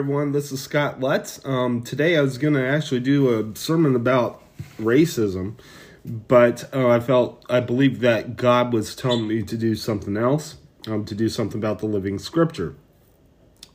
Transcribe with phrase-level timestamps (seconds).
[0.00, 0.32] everyone.
[0.32, 1.44] This is Scott Lutz.
[1.44, 4.42] Um, today I was going to actually do a sermon about
[4.78, 5.58] racism,
[6.06, 10.56] but uh, I felt, I believe that God was telling me to do something else,
[10.86, 12.76] um, to do something about the living scripture.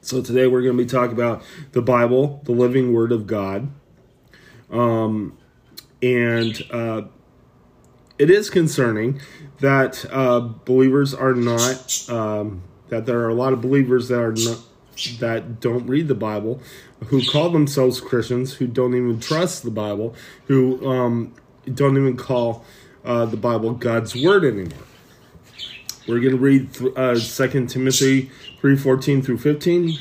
[0.02, 1.44] So today we're going to be talking about
[1.74, 3.70] the Bible, the living word of God.
[4.72, 5.38] Um,
[6.02, 7.04] and uh,
[8.18, 9.22] it is concerning
[9.60, 14.32] that uh, believers are not, um, that there are a lot of believers that are
[14.32, 14.60] not
[15.20, 16.62] that don't read the Bible,
[17.08, 20.16] who call themselves Christians, who don't even trust the Bible,
[20.48, 21.34] who um,
[21.74, 22.64] don't even call
[23.04, 24.86] uh, the Bible God's word anymore.
[26.08, 28.32] We're going to read uh, 2 Timothy
[28.62, 29.98] 3:14 through 15.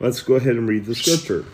[0.00, 1.44] Let's go ahead and read the scripture.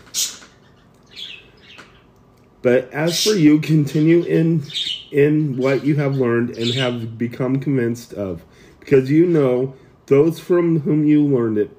[2.63, 4.65] But as for you, continue in
[5.11, 8.45] in what you have learned and have become convinced of,
[8.81, 9.75] because you know
[10.07, 11.77] those from whom you learned it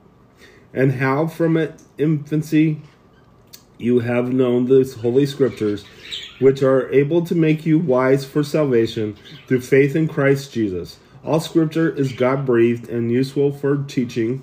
[0.74, 1.58] and how from
[1.98, 2.82] infancy
[3.78, 5.86] you have known the Holy Scriptures,
[6.40, 9.16] which are able to make you wise for salvation
[9.48, 11.00] through faith in Christ Jesus.
[11.24, 14.42] All Scripture is God breathed and useful for teaching,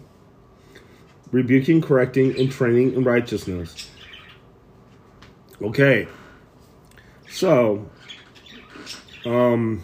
[1.33, 3.91] rebuking, correcting, and training in righteousness.
[5.62, 6.09] Okay,
[7.28, 7.88] so,
[9.25, 9.83] um,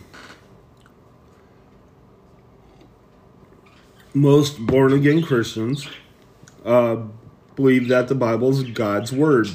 [4.15, 5.89] most born again Christians
[6.65, 6.97] uh,
[7.57, 9.49] believe that the Bible is God's word.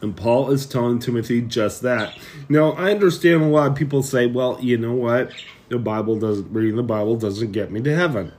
[0.00, 2.16] And Paul is telling Timothy just that.
[2.48, 5.32] Now, I understand a lot of people say, well, you know what?
[5.68, 8.32] The Bible doesn't, reading the Bible doesn't get me to heaven.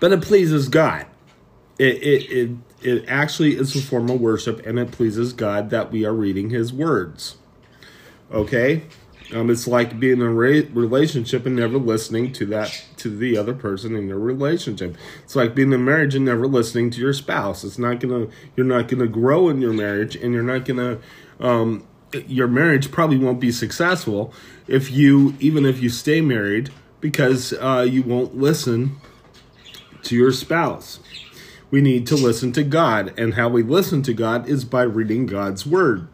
[0.00, 1.06] But it pleases God.
[1.78, 2.50] It, it, it,
[2.82, 6.50] it actually is a form of worship, and it pleases God that we are reading
[6.50, 7.36] His words.
[8.30, 8.84] Okay?
[9.32, 13.36] Um, it's like being in a re- relationship and never listening to that to the
[13.38, 14.96] other person in your relationship.
[15.22, 17.64] It's like being in a marriage and never listening to your spouse.
[17.64, 20.98] It's not gonna you're not gonna grow in your marriage, and you're not gonna
[21.40, 21.86] um,
[22.26, 24.32] your marriage probably won't be successful
[24.66, 26.70] if you even if you stay married
[27.00, 28.96] because uh, you won't listen
[30.02, 31.00] to your spouse.
[31.70, 35.26] We need to listen to God, and how we listen to God is by reading
[35.26, 36.06] God's word.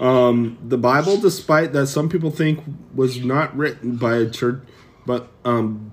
[0.00, 4.62] Um, the Bible, despite that some people think was not written by a church,
[5.04, 5.92] but um,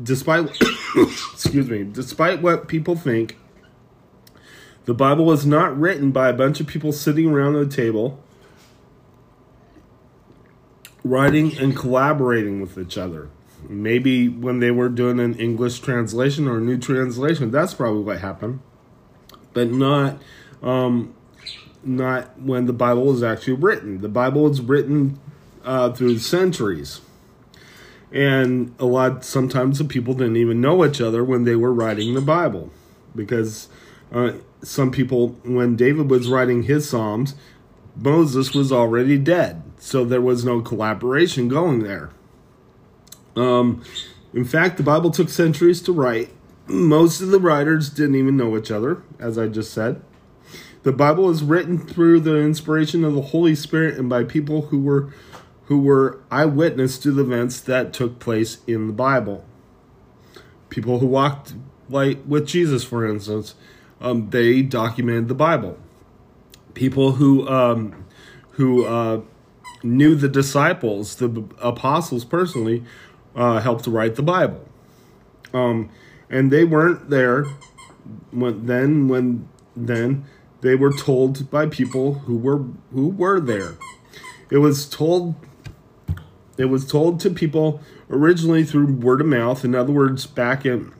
[0.00, 0.44] despite
[0.96, 3.36] excuse me, despite what people think,
[4.84, 8.22] the Bible was not written by a bunch of people sitting around a table,
[11.02, 13.28] writing and collaborating with each other.
[13.68, 18.20] Maybe when they were doing an English translation or a new translation, that's probably what
[18.20, 18.60] happened,
[19.52, 20.22] but not.
[20.62, 21.14] Um,
[21.84, 24.00] not when the Bible was actually written.
[24.00, 25.18] The Bible was written
[25.64, 27.00] uh, through centuries.
[28.12, 32.14] And a lot, sometimes the people didn't even know each other when they were writing
[32.14, 32.70] the Bible.
[33.16, 33.68] Because
[34.12, 34.32] uh,
[34.62, 37.34] some people, when David was writing his Psalms,
[37.96, 39.62] Moses was already dead.
[39.78, 42.10] So there was no collaboration going there.
[43.34, 43.82] Um,
[44.34, 46.30] in fact, the Bible took centuries to write.
[46.66, 50.00] Most of the writers didn't even know each other, as I just said.
[50.82, 54.80] The Bible is written through the inspiration of the Holy Spirit and by people who
[54.80, 55.12] were
[55.66, 59.44] who were eyewitness to the events that took place in the Bible.
[60.70, 61.54] People who walked
[61.88, 63.54] like with Jesus, for instance,
[64.00, 65.78] um, they documented the Bible.
[66.74, 68.04] People who um,
[68.52, 69.20] who uh,
[69.84, 72.82] knew the disciples, the apostles personally,
[73.36, 74.66] uh, helped to write the Bible.
[75.54, 75.90] Um,
[76.28, 77.44] and they weren't there
[78.32, 80.24] when then when then
[80.62, 83.74] they were told by people who were who were there.
[84.50, 85.34] It was told
[86.56, 89.64] it was told to people originally through word of mouth.
[89.64, 90.92] In other words, back in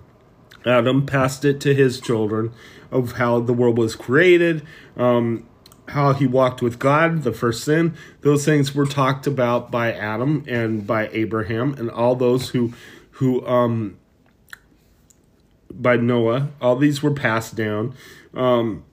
[0.66, 2.52] Adam passed it to his children
[2.90, 5.46] of how the world was created, um,
[5.88, 7.94] how he walked with God, the first sin.
[8.22, 12.72] Those things were talked about by Adam and by Abraham and all those who
[13.12, 13.96] who um
[15.70, 16.50] by Noah.
[16.60, 17.94] All these were passed down.
[18.34, 18.84] Um,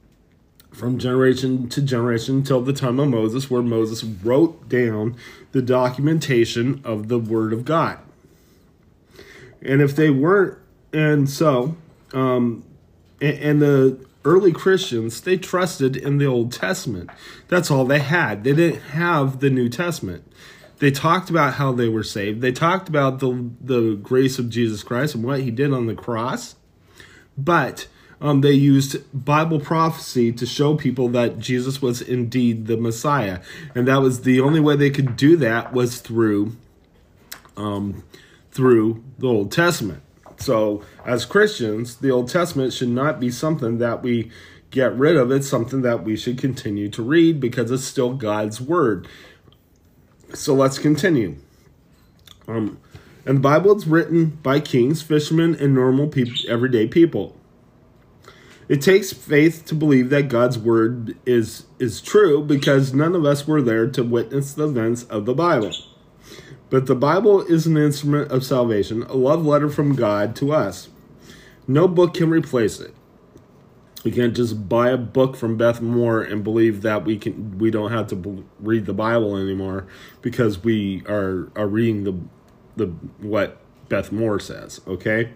[0.80, 5.18] from generation to generation until the time of Moses, where Moses wrote down
[5.52, 8.00] the documentation of the Word of God.
[9.62, 10.58] And if they weren't,
[10.94, 11.76] and so,
[12.14, 12.64] um,
[13.22, 17.10] and, and the early Christians, they trusted in the Old Testament.
[17.50, 18.44] That's all they had.
[18.44, 20.24] They didn't have the New Testament.
[20.80, 22.40] They talked about how they were saved.
[22.40, 25.96] They talked about the the grace of Jesus Christ and what he did on the
[25.96, 26.56] cross.
[27.38, 27.88] But
[28.22, 33.40] um, they used Bible prophecy to show people that Jesus was indeed the Messiah,
[33.74, 36.56] and that was the only way they could do that was through,
[37.56, 38.04] um,
[38.52, 40.02] through the Old Testament.
[40.38, 44.32] So, as Christians, the Old Testament should not be something that we
[44.72, 45.32] get rid of.
[45.32, 49.08] It's something that we should continue to read because it's still God's Word.
[50.34, 51.38] So, let's continue.
[52.48, 52.80] Um,
[53.26, 57.36] and the Bible is written by kings, fishermen, and normal people, everyday people.
[58.70, 63.48] It takes faith to believe that God's word is is true because none of us
[63.48, 65.72] were there to witness the events of the Bible.
[66.70, 70.90] But the Bible is an instrument of salvation, a love letter from God to us.
[71.68, 72.94] No book can replace it.
[74.04, 77.72] We can't just buy a book from Beth Moore and believe that we can we
[77.72, 79.88] don't have to read the Bible anymore
[80.22, 82.16] because we are are reading the
[82.76, 82.86] the
[83.18, 83.58] what
[83.90, 85.32] Beth Moore says, okay?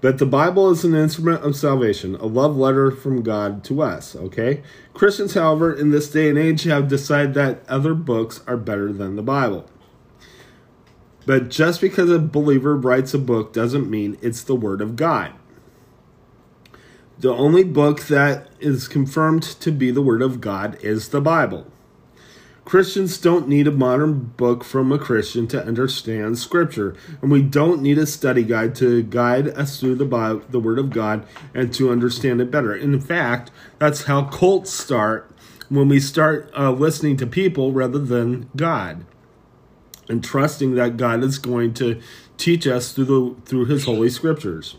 [0.00, 4.16] But the Bible is an instrument of salvation, a love letter from God to us,
[4.16, 4.62] okay?
[4.94, 9.16] Christians, however, in this day and age have decided that other books are better than
[9.16, 9.68] the Bible.
[11.26, 15.32] But just because a believer writes a book doesn't mean it's the Word of God.
[17.18, 21.66] The only book that is confirmed to be the Word of God is the Bible.
[22.70, 27.82] Christians don't need a modern book from a Christian to understand Scripture, and we don't
[27.82, 31.74] need a study guide to guide us through the Bible, the Word of God and
[31.74, 32.72] to understand it better.
[32.72, 33.50] In fact,
[33.80, 35.28] that's how cults start
[35.68, 39.04] when we start uh, listening to people rather than God,
[40.08, 42.00] and trusting that God is going to
[42.36, 44.76] teach us through the through His Holy Scriptures.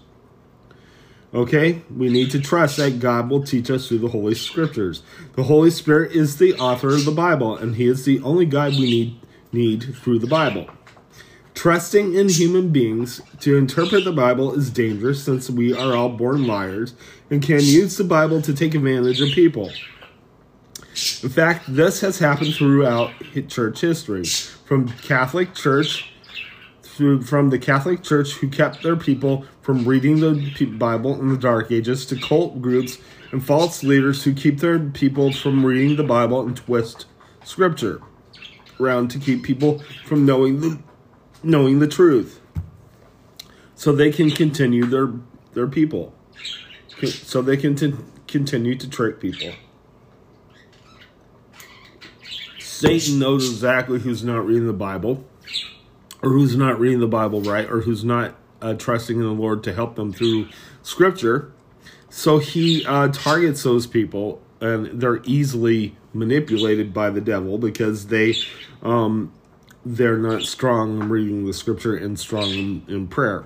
[1.34, 1.82] Okay?
[1.96, 5.04] We need to trust that God will teach us through the Holy Scriptures.
[5.36, 8.74] The Holy Spirit is the author of the Bible, and He is the only guide
[8.74, 9.20] we need,
[9.52, 10.70] need through the Bible.
[11.54, 16.48] Trusting in human beings to interpret the Bible is dangerous since we are all born
[16.48, 16.96] liars
[17.30, 19.70] and can use the Bible to take advantage of people.
[21.24, 23.12] In fact, this has happened throughout
[23.48, 26.11] church history, from Catholic Church
[26.92, 31.38] through from the Catholic Church who kept their people from reading the Bible in the
[31.38, 32.98] Dark Ages to cult groups
[33.32, 37.06] and false leaders who keep their people from reading the Bible and twist
[37.44, 38.02] Scripture
[38.80, 40.80] around to keep people from knowing the
[41.44, 42.42] knowing the truth,
[43.74, 45.12] so they can continue their
[45.54, 46.14] their people,
[47.04, 47.94] so they can t-
[48.28, 49.54] continue to trick people.
[52.60, 55.24] Satan knows exactly who's not reading the Bible
[56.22, 59.64] or who's not reading the Bible right, or who's not uh, trusting in the Lord
[59.64, 60.48] to help them through
[60.84, 61.52] Scripture.
[62.10, 68.36] So he uh, targets those people, and they're easily manipulated by the devil because they
[68.84, 69.32] um,
[69.86, 73.46] they're not strong in reading the Scripture and strong in, in prayer.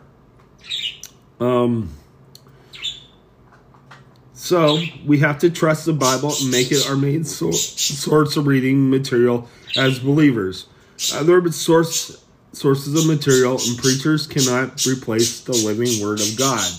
[1.40, 1.92] Um.
[4.34, 8.92] So we have to trust the Bible and make it our main source of reading
[8.92, 10.68] material as believers.
[11.16, 12.24] Other source
[12.56, 16.72] sources of material, and preachers cannot replace the living Word of God.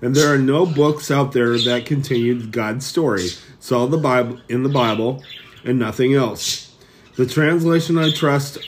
[0.00, 3.26] And there are no books out there that continue God's story.
[3.54, 5.22] It's all the Bible in the Bible
[5.64, 6.74] and nothing else.
[7.14, 8.58] The translation I trust,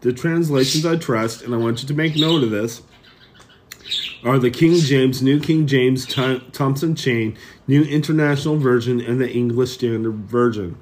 [0.00, 2.82] the translations I trust, and I want you to make note of this,
[4.24, 7.36] are the King James, New King James, Thompson Chain,
[7.68, 10.78] New International Version, and the English Standard Version.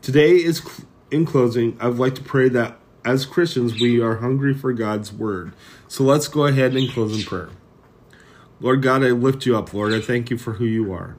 [0.00, 0.62] Today is
[1.10, 1.76] in closing.
[1.80, 5.52] I'd like to pray that as Christians, we are hungry for God's word.
[5.88, 7.50] So let's go ahead and close in prayer.
[8.60, 9.92] Lord God, I lift you up, Lord.
[9.92, 11.16] I thank you for who you are.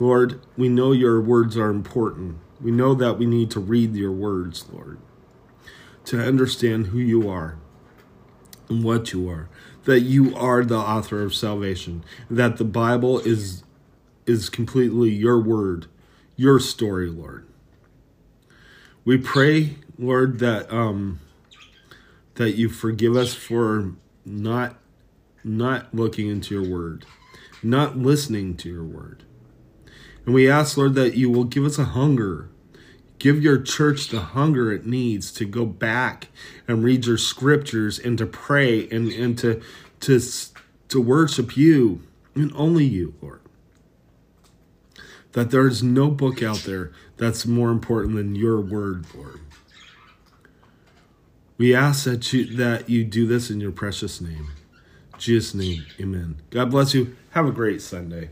[0.00, 2.38] Lord, we know your words are important.
[2.60, 4.98] We know that we need to read your words, Lord,
[6.06, 7.58] to understand who you are
[8.68, 9.48] and what you are.
[9.84, 12.04] That you are the author of salvation.
[12.28, 13.62] That the Bible is
[14.26, 15.86] is completely your word,
[16.36, 17.47] your story, Lord.
[19.08, 21.20] We pray Lord, that um
[22.34, 23.92] that you forgive us for
[24.26, 24.76] not
[25.42, 27.06] not looking into your word,
[27.62, 29.24] not listening to your word.
[30.26, 32.50] And we ask, Lord, that you will give us a hunger.
[33.18, 36.28] Give your church the hunger it needs to go back
[36.68, 39.62] and read your scriptures and to pray and, and to,
[40.00, 40.20] to,
[40.88, 42.02] to worship you
[42.34, 43.40] and only you, Lord.
[45.38, 49.38] That there is no book out there that's more important than your word, Lord.
[51.56, 54.48] We ask that you that you do this in your precious name.
[55.16, 56.42] Jesus' name, amen.
[56.50, 57.16] God bless you.
[57.30, 58.30] Have a great Sunday.